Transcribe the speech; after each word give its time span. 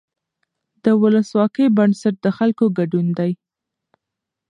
د 0.83 0.85
ولسواکۍ 1.01 1.65
بنسټ 1.77 2.15
د 2.21 2.27
خلکو 2.37 2.65
ګډون 2.77 3.07
دی 3.17 3.31